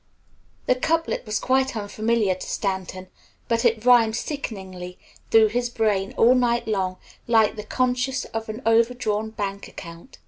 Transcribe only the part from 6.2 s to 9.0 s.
night long like the consciousness of an over